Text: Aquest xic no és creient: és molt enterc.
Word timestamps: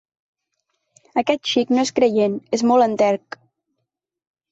Aquest 1.21 1.43
xic 1.51 1.73
no 1.79 1.83
és 1.87 1.91
creient: 1.99 2.39
és 2.59 2.63
molt 2.71 2.87
enterc. 2.87 3.39